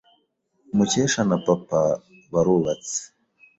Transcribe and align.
Mukesha 0.75 1.21
na 1.29 1.37
papa 1.45 1.81
barubatse. 2.31 2.99